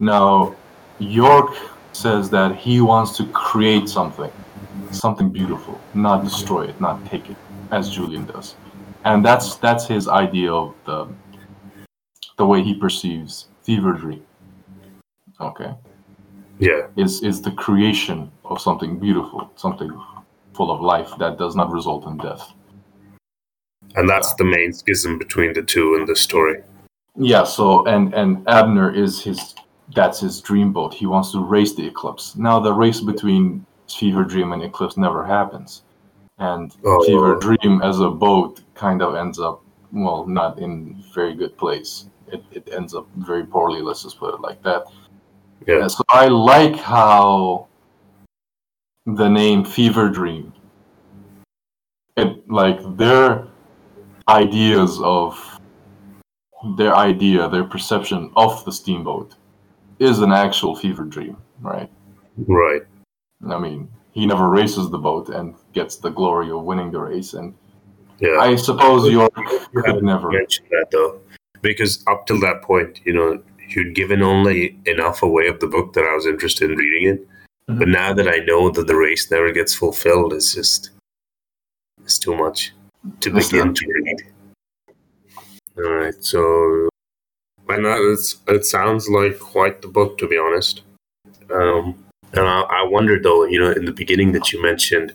[0.00, 0.54] Now,
[0.98, 1.54] York
[1.92, 4.32] says that he wants to create something,
[4.90, 7.36] something beautiful, not destroy it, not take it,
[7.70, 8.54] as Julian does,
[9.04, 11.06] and that's that's his idea of the
[12.36, 14.22] the way he perceives fever dream.
[15.40, 15.72] Okay
[16.58, 16.88] Yeah.
[16.96, 19.90] is is the creation of something beautiful, something
[20.54, 22.52] full of life that does not result in death.
[23.96, 26.62] And that's the main schism between the two in the story.
[27.16, 27.44] Yeah.
[27.44, 29.54] So and and Abner is his
[29.94, 30.94] that's his dream boat.
[30.94, 32.36] He wants to race the Eclipse.
[32.36, 35.82] Now the race between Fevre Dream and Eclipse never happens,
[36.38, 37.04] and Oh.
[37.04, 42.06] Fevre Dream as a boat kind of ends up well not in very good place.
[42.28, 43.80] It it ends up very poorly.
[43.82, 44.84] Let's just put it like that.
[45.66, 45.78] Yeah.
[45.78, 47.68] Yeah, so I like how
[49.06, 50.52] the name Fevre Dream,
[52.16, 53.46] it like their
[54.28, 55.60] ideas of
[56.76, 59.34] their idea, their perception of the steamboat
[59.98, 61.90] is an actual fever dream, right?
[62.48, 62.82] Right.
[63.48, 67.34] I mean, he never races the boat and gets the glory of winning the race,
[67.34, 67.52] and
[68.20, 68.38] Yeah.
[68.40, 69.32] I suppose York
[69.74, 70.30] You could never.
[70.30, 71.20] mention that though,
[71.62, 75.92] because up till that point, you know, you'd given only enough away of the book
[75.94, 77.28] that I was interested in reading it.
[77.68, 77.78] Mhm.
[77.80, 80.90] But now that I know that the race never gets fulfilled, it's just
[82.04, 82.72] it's too much
[83.20, 84.18] to It's begin not- to read.
[85.78, 86.88] All right, so
[87.68, 90.82] and that is, it sounds like quite the book, to be honest.
[91.50, 92.03] Um,
[92.36, 95.12] and I, I wonder though, you know, in the beginning that you mentioned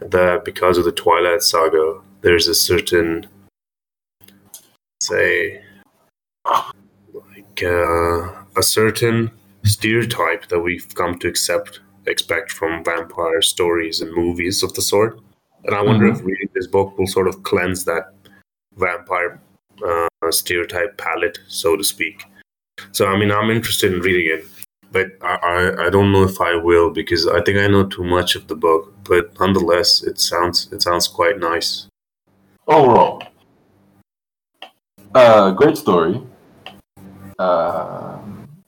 [0.00, 3.26] that because of the Twilight Saga, there's a certain,
[5.00, 5.62] say,
[6.44, 9.30] like uh, a certain
[9.64, 15.18] stereotype that we've come to accept, expect from vampire stories and movies of the sort.
[15.64, 18.12] And I wonder if reading this book will sort of cleanse that
[18.76, 19.40] vampire
[19.84, 22.24] uh, stereotype palette, so to speak.
[22.92, 24.46] So, I mean, I'm interested in reading it,
[24.96, 28.04] but I, I, I don't know if I will because I think I know too
[28.04, 28.94] much of the book.
[29.04, 31.86] But nonetheless, it sounds it sounds quite nice.
[32.66, 33.22] Overall,
[35.14, 36.22] uh, great story.
[37.38, 38.18] Uh,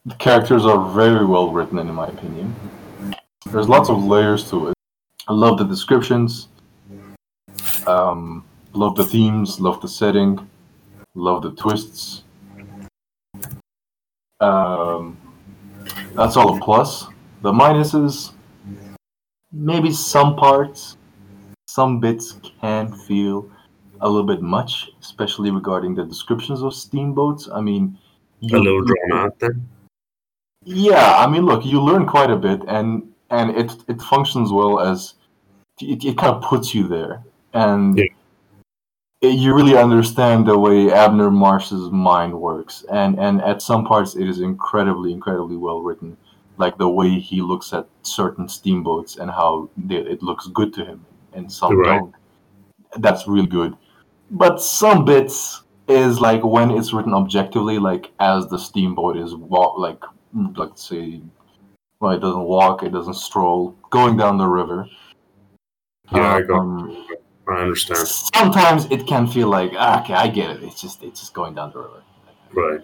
[0.04, 2.54] the characters are very well written, in my opinion.
[3.50, 4.74] There's lots of layers to it.
[5.28, 6.48] I love the descriptions.
[7.86, 9.60] Um, love the themes.
[9.60, 10.38] Love the setting.
[11.14, 12.22] Love the twists.
[14.40, 15.17] Um,
[16.18, 17.06] that's all a plus.
[17.42, 18.32] The minuses,
[19.52, 20.96] maybe some parts,
[21.68, 23.48] some bits can feel
[24.00, 27.48] a little bit much, especially regarding the descriptions of steamboats.
[27.52, 27.96] I mean,
[28.42, 29.68] A little drawn out then.
[30.64, 34.80] yeah, I mean, look, you learn quite a bit, and and it it functions well
[34.80, 35.14] as
[35.80, 37.22] it, it kind of puts you there,
[37.54, 38.04] and Yeah.
[39.20, 44.28] You really understand the way Abner Marsh's mind works, and and at some parts it
[44.28, 46.16] is incredibly incredibly well written,
[46.56, 50.84] like the way he looks at certain steamboats and how they, it looks good to
[50.84, 51.98] him, and some Right.
[51.98, 52.14] don't.
[52.98, 53.76] That's really good,
[54.30, 59.78] but some bits is like when it's written objectively, like as the steamboat is walk
[59.78, 60.02] like
[60.56, 61.20] let's say
[62.00, 64.88] well it doesn't walk, it doesn't stroll, going down the river.
[66.12, 66.60] Yeah, I got.
[66.60, 67.06] Um,
[67.48, 68.06] Um, I understand.
[68.34, 70.62] Sometimes it can feel like ah, okay, I get it.
[70.62, 72.02] It's just it's just going down the river.
[72.54, 72.80] Right.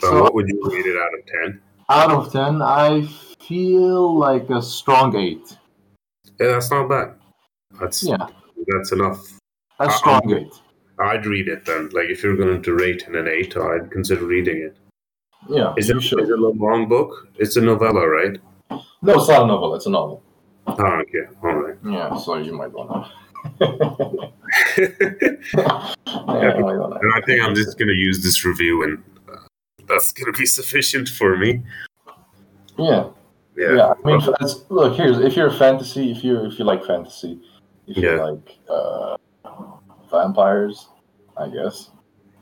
[0.00, 1.60] So, So what would you rate it out of ten?
[1.88, 3.06] out of ten, I
[3.40, 5.56] feel like a strong eight.
[6.38, 7.14] Yeah, that's not bad.
[7.80, 8.26] That's Yeah,
[8.68, 9.38] that's enough.
[9.78, 10.52] a strong eight.
[10.98, 11.88] I'd read it then.
[11.92, 14.76] Like if you're going to rate it an eight, I'd consider reading it.
[15.48, 17.28] Yeah, Is it, you is it a long book?
[17.38, 18.38] It's a novella, right?
[18.70, 19.74] No, it's not a novel.
[19.74, 20.22] It's a novel.
[20.78, 21.76] Oh, okay, all right.
[21.84, 23.10] Yeah, so you might wanna.
[23.60, 24.32] and
[25.54, 27.00] yeah, might.
[27.14, 29.36] I think I'm just to use this review, and uh,
[29.86, 31.62] that's to be sufficient for me.
[32.78, 33.08] Yeah.
[33.56, 33.74] Yeah.
[33.74, 36.84] Yeah, I mean, it's, look, here's if you're a fantasy, if you if you like
[36.84, 37.40] fantasy,
[37.86, 38.22] if you Yeah.
[38.24, 39.16] like uh,
[40.10, 40.88] vampires,
[41.36, 41.90] I guess.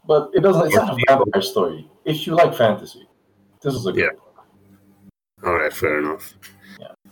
[0.07, 0.67] But it doesn't.
[0.67, 1.91] It's not a vampire story.
[2.05, 3.09] If you like fantasy,
[3.63, 4.01] this is a good.
[4.01, 5.47] Yeah.
[5.49, 6.35] All right, fair enough.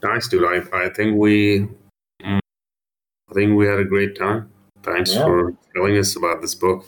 [0.02, 0.44] Nice, dude.
[0.44, 1.68] I, I think we,
[2.22, 2.40] I
[3.34, 4.50] think we had a great time.
[4.82, 5.24] Thanks Yeah.
[5.24, 6.86] for telling us about this book.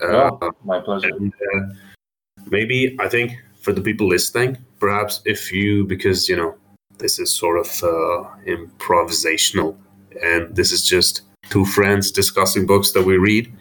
[0.00, 0.30] Uh,
[0.64, 1.08] My pleasure.
[1.08, 1.74] and uh,
[2.50, 6.54] maybe I think for the people listening, perhaps if you, because you know,
[6.98, 9.76] this is sort of uh, improvisational,
[10.22, 13.52] and this is just two friends discussing books that we read.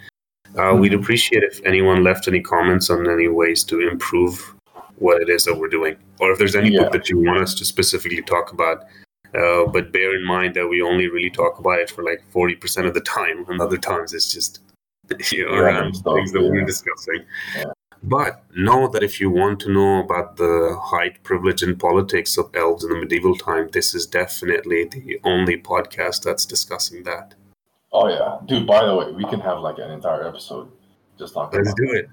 [0.57, 1.01] Uh, We'd Mhm.
[1.01, 4.53] appreciate if anyone left any comments on any ways to improve
[4.99, 6.83] what it is that we're doing, or if there's any Yeah.
[6.83, 8.83] book that you want us to specifically talk about.
[9.35, 12.55] Uh, but bear in mind that we only really talk about it for like forty
[12.55, 14.59] percent of the time, and other times it's just
[15.31, 17.23] you know Random random stuff, things that we're discussing.
[17.55, 17.65] Yeah.
[18.01, 22.49] But know that if you want to know about the height, privilege, and politics of
[22.55, 27.35] elves in the medieval time, this is definitely the only podcast that's discussing that.
[27.91, 28.65] Oh yeah, dude.
[28.65, 30.71] By the way, we can have like an entire episode
[31.17, 31.59] just talking.
[31.59, 32.09] Let's about do it.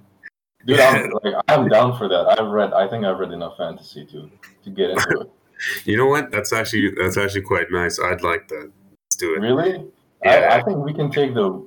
[0.66, 2.38] Dude, I'm like I'm down for that.
[2.38, 2.72] I've read.
[2.72, 4.30] I think I've read enough fantasy to
[4.64, 5.30] to get into it.
[5.84, 6.30] You know what?
[6.30, 7.98] That's actually that's actually quite nice.
[7.98, 8.70] I'd like that.
[9.06, 9.40] Let's do it.
[9.40, 9.86] Really?
[10.24, 10.30] Yeah.
[10.30, 11.66] I, I think we can take the.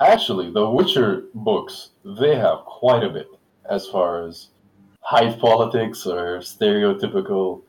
[0.00, 3.28] Actually, the Witcher books they have quite a bit
[3.70, 4.48] as far as
[5.00, 7.62] height politics or stereotypical,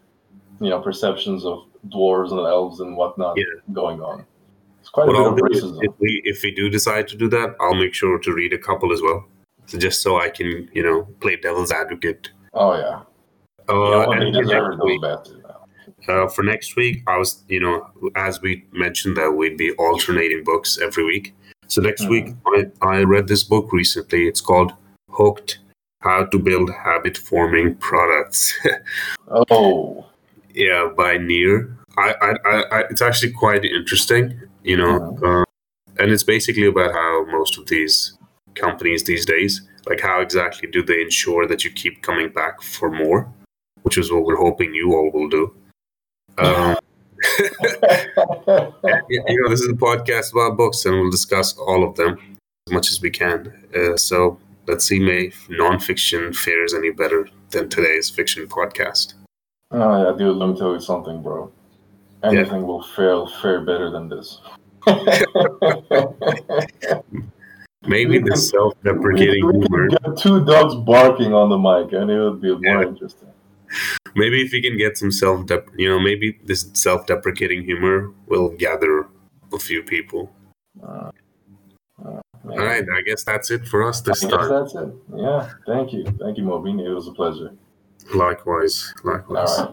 [0.59, 3.45] you know, perceptions of dwarves and elves and whatnot Yeah.
[3.71, 4.25] going on.
[4.81, 5.79] It's quite a bit I'll of racism.
[5.81, 8.57] if we if we do decide to do that, I'll make sure to read a
[8.57, 9.25] couple as well,
[9.68, 12.30] so just so I can you know play devil's advocate.
[12.53, 13.01] Oh yeah,
[13.70, 14.22] Uh, you know what?
[14.22, 15.01] and They for next week,
[16.07, 20.43] uh, for next week, I was you know as we mentioned that we'd be alternating
[20.43, 21.34] books every week.
[21.68, 22.09] So next Mhm.
[22.09, 22.28] week,
[22.82, 24.28] I, I read this book recently.
[24.28, 24.72] It's called
[25.09, 25.59] Hooked:
[26.01, 28.53] How to Build Habit Forming Products.
[29.51, 30.05] Oh,
[30.53, 31.70] yeah, by Nir.
[31.97, 32.30] I, I,
[32.72, 35.43] I, it's actually quite interesting, you know, uh,
[36.01, 38.16] and it's basically about how most of these
[38.58, 42.91] companies these days, like how exactly do they ensure that you keep coming back for
[42.91, 43.32] more,
[43.84, 45.53] which is what we're hoping you all will do.
[46.38, 46.78] Um,
[49.10, 52.18] you you know, this is a podcast about books, and we'll discuss all of them
[52.68, 53.51] as much as we can.
[53.76, 54.38] Uh, so
[54.68, 59.14] let's see, May if nonfiction fares any better than today's fiction podcast.
[59.72, 60.38] oh yeah, dude.
[60.38, 61.51] Let me tell you something, bro.
[62.24, 64.39] Anything will fare fare better than this.
[67.88, 69.88] Maybe the self-deprecating we, we humor.
[69.89, 72.88] get two dogs barking on the mic, and it would be more Yeah.
[72.88, 73.29] interesting.
[74.15, 78.49] Maybe if you can get some self, dep you know, maybe this self-deprecating humor will
[78.49, 79.07] gather
[79.53, 80.31] a few people.
[80.81, 81.11] Uh,
[82.03, 84.49] uh, All right, I guess that's it for us I this guess time.
[84.49, 84.89] that's it.
[85.15, 85.49] Yeah.
[85.65, 86.05] Thank you.
[86.19, 86.79] Thank you, Mobin.
[86.85, 87.51] It was a pleasure.
[88.15, 89.67] Likewise, likewise.